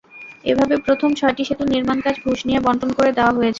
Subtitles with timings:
[0.43, 3.49] এভাবে প্রথম ছয়টি সেতুর নির্মাণকাজ ঘুষ নিয়ে বণ্টন করে দেওয়া হয়েছে।